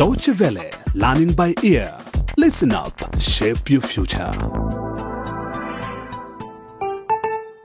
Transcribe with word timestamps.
Deutsche 0.00 0.30
Welle, 0.40 0.70
learning 0.94 1.34
by 1.34 1.54
ear. 1.62 1.94
Listen 2.38 2.72
up, 2.72 3.20
shape 3.20 3.68
your 3.68 3.82
future. 3.82 4.32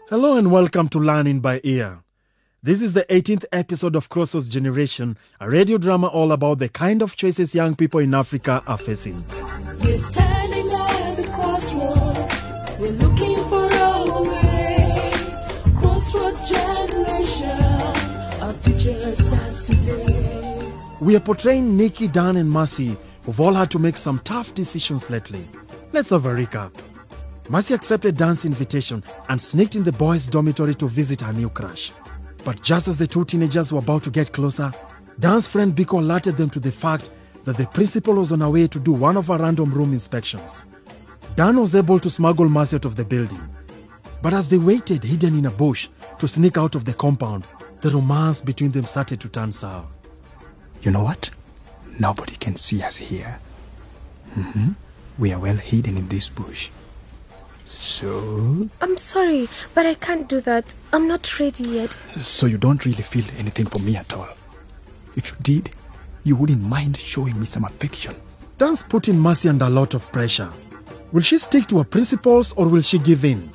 Hello 0.10 0.38
and 0.38 0.52
welcome 0.52 0.90
to 0.90 1.00
Learning 1.00 1.40
by 1.40 1.62
Ear. 1.64 2.00
This 2.62 2.82
is 2.82 2.92
the 2.92 3.06
18th 3.10 3.46
episode 3.54 3.96
of 3.96 4.10
Crossroads 4.10 4.50
Generation, 4.50 5.18
a 5.40 5.50
radio 5.50 5.78
drama 5.78 6.08
all 6.08 6.34
about 6.34 6.60
the 6.60 6.68
kind 6.68 7.02
of 7.02 7.16
choices 7.16 7.56
young 7.56 7.74
people 7.74 8.02
in 8.02 8.14
Africa 8.14 8.62
are 8.68 8.80
facing. 8.80 9.24
We're 9.82 9.98
standing 9.98 10.72
at 10.72 11.16
the 11.16 11.24
crossroads. 11.32 12.80
We're 12.82 12.92
looking 12.92 13.38
for 13.48 13.74
our 13.74 14.24
way. 14.24 15.14
Crossroads 15.78 16.50
generation. 16.50 17.62
Our 18.42 18.52
future 18.52 19.16
stands 19.16 19.62
today. 19.64 20.15
We 21.02 21.14
are 21.18 21.20
portraying 21.20 21.78
Niki, 21.78 22.10
Dan, 22.10 22.38
and 22.38 22.50
Mercy, 22.50 22.96
who've 23.26 23.42
all 23.42 23.54
had 23.54 23.70
to 23.72 23.80
make 23.80 23.98
some 23.98 24.20
tough 24.20 24.56
decisions 24.56 25.10
lately. 25.10 25.46
Let's 25.92 26.12
have 26.12 26.26
a 26.26 26.30
recap. 26.30 26.72
Mercy 27.50 27.74
accepted 27.74 28.16
Dan's 28.16 28.46
invitation 28.46 29.04
and 29.28 29.40
sneaked 29.42 29.76
in 29.76 29.84
the 29.84 29.92
boys' 29.92 30.26
dormitory 30.26 30.74
to 30.76 30.88
visit 30.88 31.20
her 31.20 31.34
new 31.34 31.50
crush. 31.50 31.92
But 32.46 32.62
just 32.62 32.88
as 32.88 32.98
the 32.98 33.08
two 33.08 33.26
teenagers 33.26 33.74
were 33.74 33.80
about 33.80 34.04
to 34.04 34.10
get 34.10 34.32
closer, 34.32 34.72
Dan's 35.20 35.48
friend 35.48 35.76
Biko 35.76 36.00
alerted 36.00 36.38
them 36.38 36.50
to 36.52 36.62
the 36.62 36.72
fact 36.72 37.10
that 37.44 37.58
the 37.58 37.68
principal 37.68 38.14
was 38.14 38.32
on 38.32 38.40
her 38.40 38.50
way 38.50 38.68
to 38.68 38.80
do 38.80 38.94
one 38.94 39.18
of 39.18 39.28
her 39.28 39.38
random 39.38 39.74
room 39.74 39.92
inspections. 39.92 40.64
Dan 41.36 41.60
was 41.60 41.76
able 41.76 42.00
to 42.00 42.10
smuggle 42.10 42.48
Mercy 42.48 42.78
out 42.78 42.86
of 42.86 42.96
the 42.96 43.04
building. 43.04 43.42
But 44.22 44.34
as 44.34 44.48
they 44.48 44.58
waited 44.58 45.04
hidden 45.04 45.38
in 45.38 45.46
a 45.46 45.52
bush 45.52 45.90
to 46.20 46.28
sneak 46.28 46.58
out 46.58 46.74
of 46.76 46.86
the 46.86 46.94
compound, 46.94 47.44
the 47.82 47.92
romance 47.92 48.40
between 48.40 48.72
them 48.72 48.86
started 48.86 49.20
to 49.20 49.28
turn 49.30 49.52
sour. 49.52 49.86
You 50.86 50.92
know 50.92 51.04
what? 51.04 51.32
Nobody 52.00 52.36
can 52.36 52.56
see 52.58 52.84
us 52.84 52.98
here. 52.98 53.40
hmm 54.34 54.74
We 55.18 55.34
are 55.34 55.40
well 55.40 55.56
hidden 55.58 55.98
in 55.98 56.08
this 56.10 56.30
bush. 56.30 56.70
So, 57.66 58.70
I'm 58.82 58.96
sorry, 58.96 59.50
but 59.74 59.86
I 59.88 59.96
can't 59.96 60.30
do 60.30 60.40
that. 60.42 60.76
I'm 60.94 61.08
not 61.08 61.40
ready 61.40 61.68
yet. 61.68 61.96
so 62.22 62.46
you 62.46 62.58
don't 62.60 62.86
really 62.86 63.02
feel 63.04 63.26
anything 63.38 63.66
for 63.66 63.80
me 63.80 63.96
at 63.96 64.14
all. 64.14 64.30
If 65.16 65.32
you 65.32 65.36
did, 65.42 65.72
you 66.24 66.36
wouldn't 66.36 66.62
mind 66.62 66.98
showing 66.98 67.40
me 67.40 67.46
some 67.48 67.66
affection. 67.66 68.16
Dan's 68.60 68.84
putting 68.84 69.20
Mercy 69.20 69.50
under 69.50 69.66
a 69.66 69.70
lot 69.70 69.96
of 69.96 70.10
pressure. 70.12 70.52
Will 71.12 71.22
she 71.22 71.38
stick 71.40 71.66
to 71.68 71.80
her 71.80 71.84
principles 71.84 72.54
or 72.54 72.68
will 72.68 72.82
she 72.82 73.00
give 73.00 73.26
in? 73.26 73.50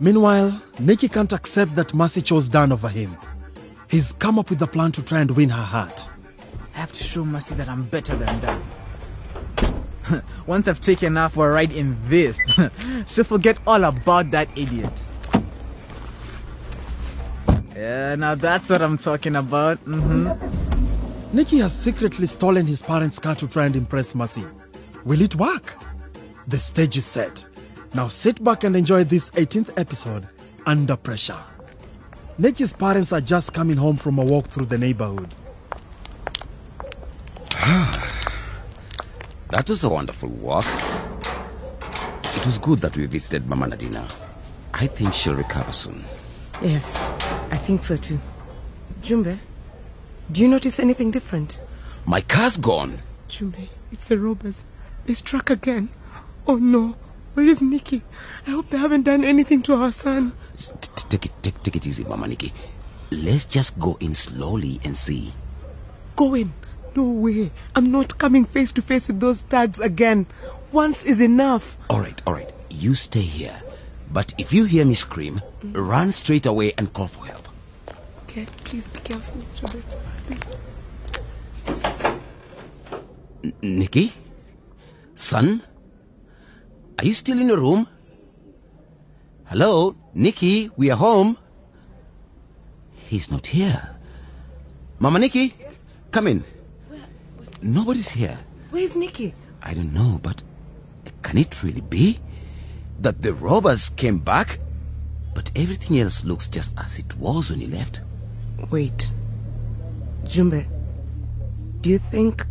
Meanwhile, 0.00 0.60
Niki 0.78 1.10
can't 1.10 1.32
accept 1.32 1.74
that 1.76 1.94
Mercy 1.94 2.20
chose 2.20 2.48
Dan 2.48 2.72
over 2.72 2.88
him. 2.90 3.16
He's 3.88 4.12
come 4.12 4.38
up 4.38 4.50
with 4.50 4.60
a 4.62 4.66
plan 4.66 4.92
to 4.92 5.02
try 5.02 5.20
and 5.20 5.30
win 5.30 5.48
her 5.48 5.62
heart. 5.62 6.04
Have 6.84 6.92
to 6.92 7.04
show 7.04 7.24
Mercy 7.24 7.54
that 7.54 7.66
I'm 7.66 7.84
better 7.84 8.14
than 8.14 8.40
that. 8.42 10.22
Once 10.46 10.68
I've 10.68 10.82
taken 10.82 11.16
her 11.16 11.30
for 11.30 11.48
a 11.48 11.52
ride 11.54 11.72
in 11.72 11.96
this, 12.10 12.38
she'll 13.06 13.24
forget 13.24 13.56
all 13.66 13.84
about 13.84 14.30
that 14.32 14.50
idiot. 14.54 14.92
Yeah, 17.74 18.16
now 18.16 18.34
that's 18.34 18.68
what 18.68 18.82
I'm 18.82 18.98
talking 18.98 19.34
about. 19.34 19.78
hmm 19.78 20.26
Niki 21.32 21.62
has 21.62 21.72
secretly 21.72 22.26
stolen 22.26 22.66
his 22.66 22.82
parents' 22.82 23.18
car 23.18 23.34
to 23.36 23.48
try 23.48 23.64
and 23.64 23.76
impress 23.76 24.14
Mercy. 24.14 24.44
Will 25.06 25.22
it 25.22 25.36
work? 25.36 25.72
The 26.48 26.60
stage 26.60 26.98
is 26.98 27.06
set. 27.06 27.46
Now 27.94 28.08
sit 28.08 28.44
back 28.44 28.62
and 28.62 28.76
enjoy 28.76 29.04
this 29.04 29.30
18th 29.30 29.70
episode, 29.78 30.28
Under 30.66 30.96
Pressure. 30.96 31.40
Niki's 32.38 32.74
parents 32.74 33.10
are 33.10 33.22
just 33.22 33.54
coming 33.54 33.78
home 33.78 33.96
from 33.96 34.18
a 34.18 34.22
walk 34.22 34.48
through 34.48 34.66
the 34.66 34.76
neighborhood. 34.76 35.34
That 39.54 39.68
was 39.68 39.84
a 39.84 39.88
wonderful 39.88 40.30
walk. 40.30 40.66
It 42.36 42.44
was 42.44 42.58
good 42.58 42.80
that 42.80 42.96
we 42.96 43.06
visited 43.06 43.46
Mama 43.46 43.68
Nadina. 43.68 44.12
I 44.74 44.88
think 44.88 45.14
she'll 45.14 45.36
recover 45.36 45.70
soon. 45.70 46.04
Yes, 46.60 46.96
I 47.52 47.58
think 47.58 47.84
so 47.84 47.94
too. 47.96 48.18
Jumbe, 49.00 49.38
do 50.32 50.40
you 50.40 50.48
notice 50.48 50.80
anything 50.80 51.12
different? 51.12 51.60
My 52.04 52.20
car's 52.20 52.56
gone. 52.56 52.98
Jumbe, 53.28 53.68
it's 53.92 54.08
the 54.08 54.18
robbers. 54.18 54.64
They 55.04 55.14
struck 55.14 55.50
again. 55.50 55.88
Oh 56.48 56.56
no, 56.56 56.96
where 57.34 57.46
is 57.46 57.62
Niki? 57.62 58.02
I 58.48 58.50
hope 58.50 58.70
they 58.70 58.78
haven't 58.78 59.02
done 59.02 59.22
anything 59.22 59.62
to 59.62 59.74
our 59.76 59.92
son. 59.92 60.32
Take 61.10 61.26
it, 61.26 61.32
take, 61.42 61.62
take 61.62 61.76
it 61.76 61.86
easy, 61.86 62.02
Mama 62.02 62.26
Niki. 62.26 62.50
Let's 63.12 63.44
just 63.44 63.78
go 63.78 63.98
in 64.00 64.16
slowly 64.16 64.80
and 64.82 64.96
see. 64.96 65.32
Go 66.16 66.34
in. 66.34 66.52
No 66.96 67.04
way. 67.04 67.50
I'm 67.74 67.90
not 67.90 68.18
coming 68.18 68.44
face 68.44 68.72
to 68.72 68.82
face 68.82 69.08
with 69.08 69.20
those 69.20 69.42
thugs 69.42 69.80
again. 69.80 70.26
Once 70.70 71.04
is 71.04 71.20
enough. 71.20 71.76
All 71.90 72.00
right, 72.00 72.20
all 72.26 72.34
right. 72.34 72.50
You 72.70 72.94
stay 72.94 73.20
here. 73.22 73.60
But 74.12 74.32
if 74.38 74.52
you 74.52 74.64
hear 74.64 74.84
me 74.84 74.94
scream, 74.94 75.40
run 75.72 76.12
straight 76.12 76.46
away 76.46 76.72
and 76.78 76.92
call 76.92 77.08
for 77.08 77.26
help. 77.26 77.48
Okay, 78.24 78.46
please 78.64 78.86
be 78.88 79.00
careful, 79.00 79.42
Jumbe. 79.56 79.82
Please. 80.26 80.42
Niki? 83.62 84.12
Son? 85.14 85.62
Are 86.98 87.04
you 87.04 87.14
still 87.14 87.40
in 87.40 87.48
your 87.48 87.58
room? 87.58 87.88
Hello? 89.46 89.96
Niki, 90.14 90.70
we 90.76 90.90
are 90.90 90.96
home. 90.96 91.36
He's 92.92 93.30
not 93.30 93.46
here. 93.46 93.96
Mama 95.00 95.18
Niki? 95.18 95.54
Come 96.12 96.28
in. 96.28 96.44
Nobody's 97.64 98.10
here. 98.10 98.38
Where's 98.68 98.92
Niki? 98.92 99.32
I 99.62 99.72
don't 99.72 99.94
know, 99.94 100.20
but 100.22 100.42
uh, 101.06 101.10
can 101.22 101.38
it 101.38 101.62
really 101.62 101.80
be 101.80 102.20
that 103.00 103.22
the 103.22 103.32
robbers 103.32 103.88
came 103.88 104.18
back, 104.18 104.58
but 105.34 105.50
everything 105.56 105.98
else 105.98 106.24
looks 106.24 106.46
just 106.46 106.74
as 106.76 106.98
it 106.98 107.16
was 107.16 107.50
when 107.50 107.62
you 107.62 107.68
left? 107.68 108.02
Wait. 108.70 109.10
Jumbe, 110.24 110.66
do 111.80 111.88
you 111.88 111.98
think 111.98 112.46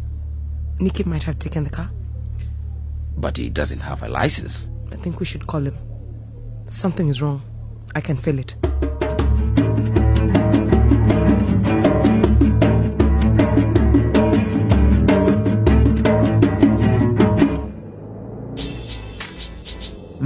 Niki 0.80 1.06
might 1.06 1.22
have 1.22 1.38
taken 1.38 1.64
the 1.64 1.70
car? 1.70 1.92
But 3.16 3.38
he 3.38 3.50
doesn't 3.50 3.82
have 3.82 4.02
a 4.02 4.08
license. 4.10 4.68
I 4.92 4.96
think 4.96 5.20
we 5.20 5.28
should 5.28 5.46
call 5.46 5.62
him. 5.62 5.78
Something 6.66 7.10
is 7.10 7.22
wrong. 7.22 7.44
I 7.94 8.02
can 8.02 8.18
feel 8.18 8.40
it. 8.40 8.56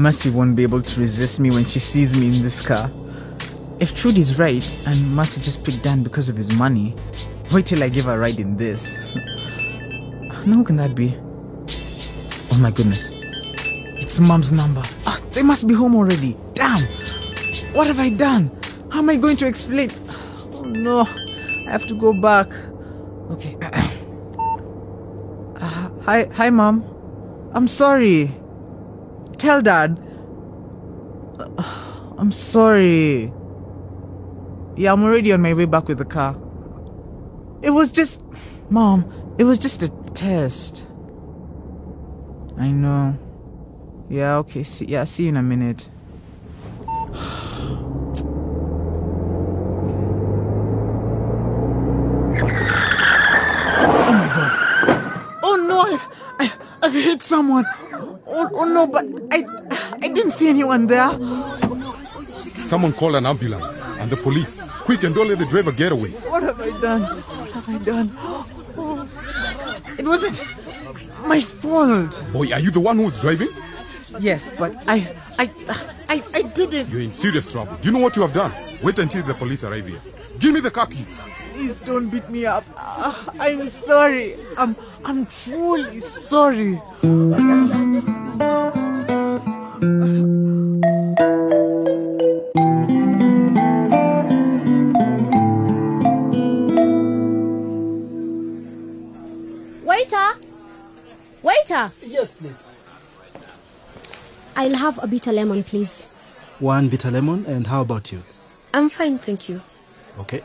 Mercy 0.08 0.30
won't 0.30 0.56
be 0.56 0.64
able 0.64 0.82
to 0.82 1.02
resist 1.02 1.38
me 1.42 1.52
when 1.52 1.66
she 1.66 1.80
sees 1.80 2.16
me 2.16 2.28
in 2.28 2.42
this 2.42 2.62
car. 2.62 2.90
If 3.82 3.94
Trudy's 3.94 4.40
right, 4.40 4.64
and 4.88 5.14
Mercy 5.14 5.42
just 5.42 5.66
picked 5.66 5.84
Dan 5.84 6.02
because 6.02 6.30
of 6.30 6.38
his 6.38 6.50
money, 6.54 6.96
wait 7.52 7.66
till 7.66 7.84
I 7.84 7.90
give 7.90 8.06
her 8.06 8.14
a 8.14 8.18
ride 8.18 8.40
in 8.40 8.56
this. 8.56 8.96
now 10.46 10.56
who 10.56 10.64
can 10.64 10.78
that 10.78 10.96
be? 10.96 11.14
Oh 12.54 12.58
my 12.58 12.72
goodness. 12.72 13.10
It's 14.00 14.18
Mom's 14.18 14.50
number. 14.50 14.82
Ah, 15.06 15.20
they 15.32 15.44
must 15.44 15.68
be 15.68 15.74
home 15.74 15.94
already. 15.94 16.38
Damn! 16.54 16.84
What 17.74 17.88
have 17.88 18.00
I 18.00 18.08
done? 18.08 18.50
How 18.90 19.00
am 19.00 19.10
I 19.10 19.18
going 19.18 19.36
to 19.36 19.46
explain? 19.46 19.92
Oh 20.54 20.62
no, 20.62 21.02
I 21.02 21.70
have 21.70 21.86
to 21.86 22.00
go 22.00 22.14
back. 22.14 22.48
Okay. 23.32 23.58
Uh, 25.60 25.90
hi, 26.04 26.30
hi, 26.32 26.50
Mom. 26.50 26.86
I'm 27.54 27.68
sorry. 27.68 28.32
Tell 29.38 29.62
Dad. 29.62 30.00
I'm 32.18 32.32
sorry. 32.32 33.32
Yeah, 34.76 34.94
I'm 34.94 35.04
already 35.04 35.32
on 35.32 35.42
my 35.42 35.54
way 35.54 35.66
back 35.66 35.88
with 35.88 36.00
the 36.00 36.06
car. 36.06 36.36
It 37.62 37.70
was 37.70 37.92
just. 37.92 38.24
Mom, 38.70 39.06
it 39.38 39.44
was 39.46 39.58
just 39.60 39.84
a 39.84 39.90
test. 40.14 40.86
I 42.58 42.72
know. 42.72 43.18
Yeah, 44.10 44.38
okay. 44.38 44.64
See, 44.64 44.86
yeah, 44.86 45.04
see 45.04 45.24
you 45.24 45.30
in 45.30 45.38
a 45.38 45.44
minute. 45.44 45.88
Oh 54.00 54.12
my 54.12 54.28
god. 54.34 54.52
Oh 55.44 55.56
no, 55.68 55.82
I, 55.82 56.00
I, 56.40 56.52
I 56.82 56.90
hit 56.90 57.16
someone. 57.28 57.66
Oh, 58.26 58.50
oh 58.54 58.66
no, 58.66 58.88
but 58.88 59.06
I, 59.32 59.46
I 60.02 60.08
didn't 60.08 60.32
see 60.32 60.50
anyone 60.50 60.88
there. 60.88 61.12
Someone 62.64 62.94
call 62.94 63.16
an 63.16 63.26
ambulance 63.26 63.80
and 64.00 64.10
the 64.10 64.18
police. 64.18 64.62
Quick 64.88 65.04
and 65.04 65.14
don't 65.14 65.28
let 65.28 65.38
the 65.38 65.46
driver 65.46 65.72
get 65.72 65.92
away. 65.92 66.12
What 66.32 66.44
have 66.44 66.62
I 66.62 66.70
done? 66.80 67.02
What 67.02 67.52
have 67.52 67.70
I 67.70 67.78
done? 67.80 68.12
Oh, 68.80 69.10
it 69.98 70.06
wasn't 70.06 70.40
my 71.28 71.42
fault. 71.42 72.24
Boy, 72.32 72.52
are 72.54 72.60
you 72.60 72.72
the 72.72 72.80
one 72.80 72.98
who 72.98 73.04
was 73.04 73.20
driving? 73.20 73.50
Yes, 74.20 74.52
but 74.58 74.74
I, 74.88 75.16
I, 75.38 75.50
I, 76.08 76.24
I 76.34 76.42
didn't. 76.42 76.90
You're 76.90 77.02
in 77.02 77.14
serious 77.14 77.52
trouble. 77.52 77.76
Do 77.82 77.90
you 77.90 77.94
know 77.94 78.00
what 78.00 78.16
you 78.16 78.22
have 78.22 78.34
done? 78.34 78.54
Wait 78.82 78.98
until 79.00 79.24
the 79.24 79.34
police 79.34 79.64
arrive 79.64 79.88
here. 79.88 80.00
Give 80.40 80.54
me 80.54 80.62
the 80.62 80.72
car 80.72 80.88
key. 80.88 81.06
Please 81.58 81.82
don't 81.82 82.10
beat 82.10 82.30
me 82.30 82.46
up. 82.46 82.64
Ah, 82.78 83.34
I'm 83.40 83.68
sorry. 83.68 84.38
I'm 84.60 84.76
I'm 85.04 85.26
truly 85.26 86.00
sorry. 86.02 86.80
Waiter! 99.82 100.30
Waiter! 101.42 101.92
Yes, 102.06 102.34
please. 102.34 102.70
I'll 104.56 104.76
have 104.76 105.02
a 105.02 105.08
bitter 105.08 105.32
lemon, 105.32 105.64
please. 105.64 106.04
One 106.60 106.88
bitter 106.88 107.10
lemon, 107.10 107.48
and 107.48 107.66
how 107.66 107.82
about 107.82 108.12
you? 108.12 108.22
I'm 108.76 108.92
fine, 108.92 109.18
thank 109.18 109.50
you. 109.50 109.64
Okay. 110.20 110.44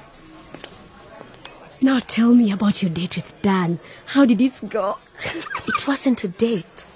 Now 1.84 1.98
tell 1.98 2.32
me 2.32 2.52
about 2.52 2.80
your 2.80 2.92
date 2.92 3.16
with 3.16 3.42
Dan. 3.42 3.80
How 4.06 4.24
did 4.24 4.40
it 4.40 4.60
go? 4.68 4.98
It 5.66 5.86
wasn't 5.88 6.22
a 6.22 6.28
date. 6.28 6.86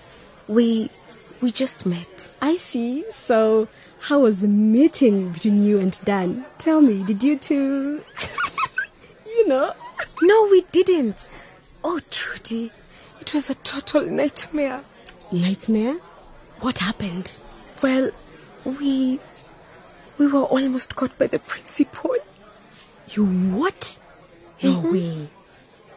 We 0.47 0.91
we 1.41 1.51
just 1.51 1.85
met. 1.87 2.29
I 2.41 2.57
see. 2.57 3.05
So, 3.11 3.67
how 4.07 4.21
was 4.21 4.43
the 4.43 4.49
meeting 4.49 5.33
between 5.33 5.65
you 5.65 5.81
and 5.81 5.99
Dan? 6.05 6.47
Tell 6.59 6.81
me, 6.81 7.03
did 7.03 7.25
you 7.25 7.37
two. 7.37 8.05
you 9.27 9.49
know? 9.49 9.75
No, 10.23 10.49
we 10.53 10.63
didn't. 10.71 11.29
Oh, 11.83 11.99
Trudy, 12.11 12.71
it 13.21 13.35
was 13.35 13.51
a 13.51 13.57
total 13.57 14.07
nightmare. 14.07 14.85
Nightmare? 15.33 15.99
What 16.61 16.79
happened? 16.79 17.41
Well, 17.83 18.13
we 18.65 19.19
we 20.17 20.29
were 20.29 20.45
almost 20.45 20.95
caught 20.95 21.19
by 21.19 21.27
the 21.27 21.41
principal. 21.41 22.15
You 23.11 23.27
what? 23.27 23.99
No 24.63 24.81
way. 24.81 25.29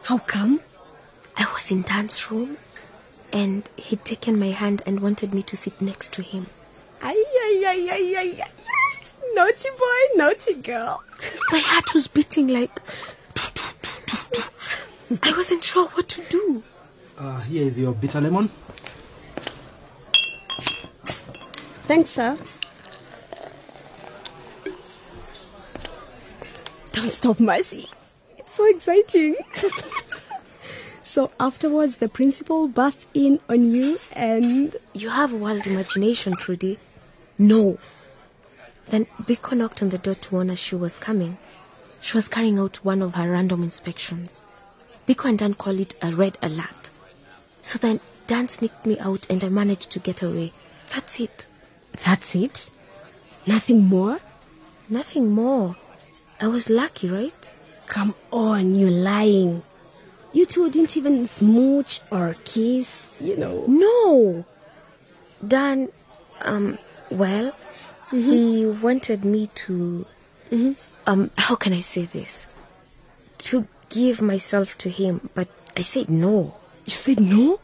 How 0.04 0.18
come? 0.18 0.60
I 1.36 1.46
was 1.54 1.70
in 1.70 1.82
Dan's 1.82 2.30
room, 2.30 2.58
and 3.32 3.68
he'd 3.76 4.04
taken 4.04 4.38
my 4.38 4.50
hand 4.50 4.82
and 4.84 5.00
wanted 5.00 5.32
me 5.32 5.42
to 5.44 5.56
sit 5.56 5.80
next 5.80 6.12
to 6.14 6.22
him. 6.22 6.46
Ay, 7.02 7.14
ay, 7.16 7.64
ay, 7.66 7.88
ay, 7.90 8.14
ay, 8.18 8.42
ay. 8.42 8.50
Naughty 9.34 9.68
boy, 9.78 10.16
naughty 10.16 10.54
girl. 10.54 11.02
My 11.50 11.58
heart 11.58 11.94
was 11.94 12.08
beating 12.08 12.48
like. 12.48 12.80
I 15.22 15.32
wasn't 15.32 15.64
sure 15.64 15.88
what 15.88 16.08
to 16.10 16.22
do. 16.28 16.62
Uh, 17.18 17.40
here 17.40 17.66
is 17.66 17.78
your 17.78 17.92
bitter 17.92 18.20
lemon. 18.20 18.50
Thanks, 21.88 22.10
sir. 22.10 22.38
Don't 26.92 27.12
stop, 27.12 27.40
Mercy. 27.40 27.88
So 28.60 28.66
exciting. 28.66 29.36
so 31.02 31.30
afterwards, 31.40 31.96
the 31.96 32.10
principal 32.10 32.68
burst 32.68 33.06
in 33.14 33.40
on 33.48 33.72
you 33.72 33.98
and 34.12 34.76
You 34.92 35.08
have 35.08 35.32
wild 35.32 35.66
imagination, 35.66 36.36
Trudy. 36.36 36.78
No. 37.38 37.78
Then 38.90 39.06
Biko 39.22 39.56
knocked 39.56 39.80
on 39.80 39.88
the 39.88 39.96
door 39.96 40.16
to 40.16 40.34
warn 40.34 40.50
us 40.50 40.58
she 40.58 40.74
was 40.74 40.98
coming. 40.98 41.38
She 42.02 42.18
was 42.18 42.28
carrying 42.28 42.58
out 42.58 42.84
one 42.84 43.00
of 43.00 43.14
her 43.14 43.30
random 43.30 43.62
inspections. 43.62 44.42
Biko 45.08 45.30
and 45.30 45.38
Dan 45.38 45.54
call 45.54 45.80
it 45.80 45.94
a 46.02 46.14
red 46.14 46.36
alert. 46.42 46.90
So 47.62 47.78
then 47.78 48.00
Dan 48.26 48.50
sneaked 48.50 48.84
me 48.84 48.98
out 48.98 49.26
and 49.30 49.42
I 49.42 49.48
managed 49.48 49.90
to 49.92 50.00
get 50.00 50.20
away. 50.20 50.52
That's 50.94 51.18
it. 51.18 51.46
that's 52.04 52.34
it. 52.34 52.70
Nothing 53.46 53.86
more. 53.86 54.20
Nothing 54.90 55.30
more. 55.30 55.76
I 56.38 56.48
was 56.48 56.68
lucky, 56.68 57.08
right? 57.08 57.52
Come 57.90 58.14
on, 58.30 58.76
you're 58.76 58.88
lying. 58.88 59.64
You 60.32 60.46
two 60.46 60.70
didn't 60.70 60.96
even 60.96 61.26
smooch 61.26 62.00
or 62.12 62.36
kiss, 62.44 63.16
you 63.18 63.36
know. 63.36 63.64
No. 63.66 64.44
Dan, 65.44 65.88
um, 66.42 66.78
well, 67.10 67.52
he 68.12 68.64
wanted 68.64 69.24
me 69.24 69.50
to, 69.66 70.06
um, 71.04 71.32
how 71.36 71.56
can 71.56 71.72
I 71.72 71.80
say 71.80 72.04
this? 72.04 72.46
To 73.50 73.66
give 73.88 74.22
myself 74.22 74.78
to 74.78 74.88
him, 74.88 75.28
but 75.34 75.48
I 75.76 75.82
said 75.82 76.08
no. 76.08 76.54
You 76.84 76.92
said 76.92 77.18
no? 77.18 77.58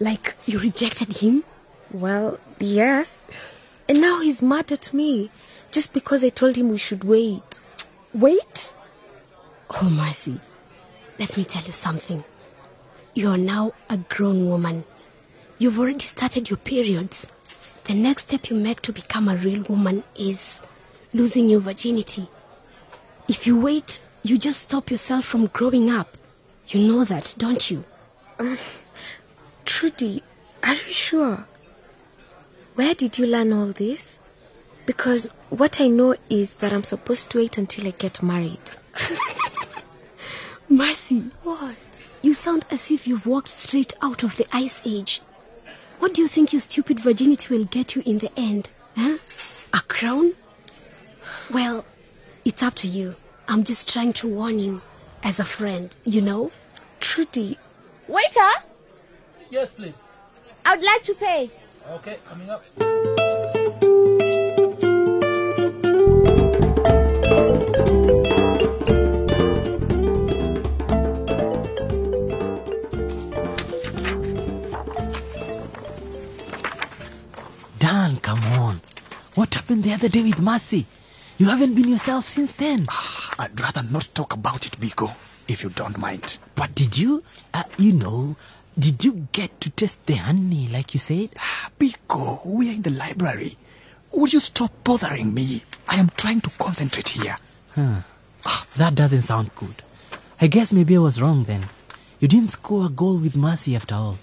Like 0.00 0.36
you 0.46 0.58
rejected 0.58 1.18
him? 1.18 1.44
Well, 1.90 2.40
yes. 2.58 3.26
And 3.86 4.00
now 4.00 4.22
he's 4.22 4.40
mad 4.40 4.72
at 4.72 4.94
me 4.94 5.30
just 5.70 5.92
because 5.92 6.24
I 6.24 6.30
told 6.30 6.56
him 6.56 6.70
we 6.70 6.78
should 6.78 7.04
wait. 7.04 7.60
Wait. 8.14 8.72
Oh, 9.70 9.90
Mercy. 9.90 10.40
Let 11.18 11.36
me 11.36 11.44
tell 11.44 11.62
you 11.62 11.72
something. 11.72 12.24
You 13.14 13.28
are 13.30 13.38
now 13.38 13.72
a 13.90 13.98
grown 13.98 14.48
woman. 14.48 14.84
You've 15.58 15.78
already 15.78 16.00
started 16.00 16.48
your 16.48 16.56
periods. 16.56 17.28
The 17.84 17.94
next 17.94 18.24
step 18.24 18.48
you 18.48 18.56
make 18.56 18.80
to 18.82 18.92
become 18.92 19.28
a 19.28 19.36
real 19.36 19.62
woman 19.62 20.04
is 20.14 20.60
losing 21.12 21.48
your 21.48 21.60
virginity. 21.60 22.28
If 23.28 23.46
you 23.46 23.58
wait, 23.58 24.00
you 24.22 24.38
just 24.38 24.62
stop 24.62 24.90
yourself 24.90 25.24
from 25.24 25.46
growing 25.46 25.90
up. 25.90 26.16
You 26.68 26.80
know 26.80 27.04
that, 27.04 27.34
don't 27.38 27.70
you? 27.70 27.84
Trudy, 29.64 30.22
are 30.62 30.74
you 30.74 30.92
sure? 30.92 31.44
Where 32.74 32.94
did 32.94 33.18
you 33.18 33.26
learn 33.26 33.52
all 33.52 33.66
this? 33.66 34.18
Because 34.86 35.28
what 35.50 35.80
I 35.80 35.88
know 35.88 36.14
is 36.30 36.54
that 36.56 36.72
I'm 36.72 36.84
supposed 36.84 37.30
to 37.30 37.38
wait 37.38 37.58
until 37.58 37.86
I 37.86 37.90
get 37.90 38.22
married. 38.22 38.70
Mercy. 40.68 41.30
What? 41.42 41.76
You 42.22 42.34
sound 42.34 42.64
as 42.70 42.90
if 42.90 43.06
you've 43.06 43.26
walked 43.26 43.48
straight 43.48 43.94
out 44.02 44.22
of 44.22 44.36
the 44.36 44.46
ice 44.52 44.82
age. 44.84 45.22
What 45.98 46.14
do 46.14 46.20
you 46.20 46.28
think 46.28 46.52
your 46.52 46.60
stupid 46.60 47.00
virginity 47.00 47.54
will 47.56 47.64
get 47.64 47.94
you 47.96 48.02
in 48.04 48.18
the 48.18 48.30
end? 48.38 48.70
Huh? 48.96 49.18
A 49.72 49.80
crown? 49.80 50.34
Well, 51.50 51.84
it's 52.44 52.62
up 52.62 52.74
to 52.76 52.88
you. 52.88 53.16
I'm 53.48 53.64
just 53.64 53.90
trying 53.90 54.12
to 54.14 54.28
warn 54.28 54.58
you 54.58 54.82
as 55.22 55.40
a 55.40 55.44
friend, 55.44 55.94
you 56.04 56.20
know? 56.20 56.52
Trudy, 57.00 57.58
Waiter, 58.06 58.50
Yes, 59.50 59.72
please. 59.72 60.02
I'd 60.66 60.82
like 60.82 61.02
to 61.04 61.14
pay. 61.14 61.50
Okay, 61.90 62.18
coming 62.28 62.50
up. 62.50 62.64
Happened 79.78 79.84
the 79.84 79.94
other 79.94 80.08
day 80.08 80.22
with 80.22 80.40
Mercy? 80.40 80.86
You 81.38 81.46
haven't 81.46 81.74
been 81.74 81.88
yourself 81.88 82.26
since 82.26 82.52
then. 82.52 82.86
I'd 83.38 83.58
rather 83.60 83.82
not 83.82 84.08
talk 84.14 84.32
about 84.32 84.66
it, 84.66 84.78
Biko, 84.80 85.14
if 85.46 85.62
you 85.62 85.70
don't 85.70 85.98
mind. 85.98 86.38
But 86.56 86.74
did 86.74 86.98
you, 86.98 87.22
uh, 87.54 87.62
you 87.78 87.92
know, 87.92 88.36
did 88.78 89.04
you 89.04 89.28
get 89.32 89.60
to 89.60 89.70
taste 89.70 90.04
the 90.06 90.14
honey 90.16 90.68
like 90.68 90.94
you 90.94 91.00
said? 91.00 91.30
Biko, 91.78 92.44
we 92.44 92.70
are 92.70 92.74
in 92.74 92.82
the 92.82 92.90
library. 92.90 93.56
Would 94.12 94.32
you 94.32 94.40
stop 94.40 94.72
bothering 94.82 95.32
me? 95.32 95.62
I 95.88 95.96
am 95.96 96.10
trying 96.16 96.40
to 96.42 96.50
concentrate 96.50 97.08
here. 97.08 97.36
Huh. 97.74 98.00
Ah, 98.44 98.66
that 98.76 98.94
doesn't 98.94 99.22
sound 99.22 99.50
good. 99.54 99.82
I 100.40 100.46
guess 100.48 100.72
maybe 100.72 100.96
I 100.96 101.00
was 101.00 101.20
wrong 101.20 101.44
then. 101.44 101.68
You 102.20 102.26
didn't 102.26 102.50
score 102.50 102.86
a 102.86 102.88
goal 102.88 103.18
with 103.18 103.36
Mercy 103.36 103.76
after 103.76 103.94
all. 103.94 104.18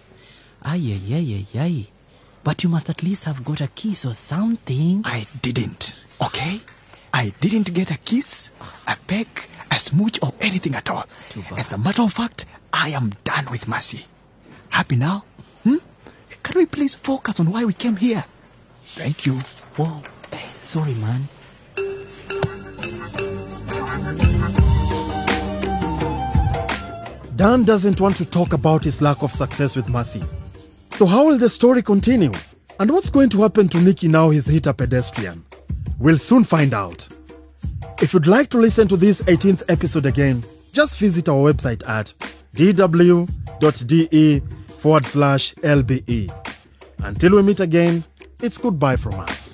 Ay, 0.61 0.99
ay, 0.99 1.13
ay, 1.13 1.45
ay, 1.53 1.59
ay. 1.59 1.87
But 2.45 2.63
you 2.63 2.69
must 2.69 2.91
at 2.91 3.01
least 3.01 3.23
have 3.23 3.43
got 3.43 3.59
a 3.59 3.67
kiss 3.67 4.05
or 4.05 4.13
something. 4.13 5.01
I 5.03 5.25
didn't, 5.41 5.95
okay? 6.21 6.61
I 7.11 7.33
didn't 7.41 7.73
get 7.73 7.89
a 7.89 7.97
kiss, 7.97 8.51
a 8.85 8.95
peck, 9.07 9.49
a 9.71 9.79
smooch, 9.79 10.19
or 10.21 10.31
anything 10.39 10.75
at 10.75 10.87
all. 10.91 11.05
As 11.57 11.71
a 11.71 11.79
matter 11.79 12.03
of 12.03 12.13
fact, 12.13 12.45
I 12.71 12.89
am 12.89 13.13
done 13.23 13.47
with 13.49 13.67
Mercy. 13.67 14.05
Happy 14.69 14.95
now? 14.95 15.25
Hmm? 15.63 15.77
Can 16.43 16.59
we 16.59 16.67
please 16.67 16.93
focus 16.93 17.39
on 17.39 17.49
why 17.49 17.65
we 17.65 17.73
came 17.73 17.95
here? 17.95 18.25
Thank 18.83 19.25
you. 19.25 19.39
Whoa, 19.75 20.03
hey, 20.31 20.45
sorry, 20.61 20.93
man. 20.93 21.27
Dan 27.35 27.63
doesn't 27.63 27.99
want 27.99 28.17
to 28.17 28.25
talk 28.25 28.53
about 28.53 28.83
his 28.83 29.01
lack 29.01 29.23
of 29.23 29.33
success 29.33 29.75
with 29.75 29.89
Mercy. 29.89 30.23
So, 30.95 31.05
how 31.05 31.25
will 31.25 31.37
the 31.37 31.49
story 31.49 31.81
continue? 31.81 32.31
And 32.79 32.89
what's 32.89 33.09
going 33.09 33.27
to 33.31 33.41
happen 33.41 33.67
to 33.67 33.77
Niki 33.79 34.09
now 34.09 34.29
he's 34.29 34.45
hit 34.45 34.65
a 34.65 34.73
pedestrian? 34.73 35.43
We'll 35.99 36.17
soon 36.17 36.45
find 36.45 36.73
out. 36.73 37.05
If 38.01 38.13
you'd 38.13 38.27
like 38.27 38.49
to 38.51 38.57
listen 38.59 38.87
to 38.87 38.95
this 38.95 39.21
18th 39.23 39.63
episode 39.67 40.05
again, 40.05 40.45
just 40.71 40.97
visit 40.97 41.27
our 41.27 41.51
website 41.51 41.85
at 41.85 42.13
dw.de 42.55 44.39
forward 44.69 45.05
slash 45.05 45.53
lbe. 45.55 46.33
Until 46.99 47.35
we 47.35 47.41
meet 47.41 47.59
again, 47.59 48.05
it's 48.41 48.57
goodbye 48.57 48.95
from 48.95 49.19
us. 49.19 49.44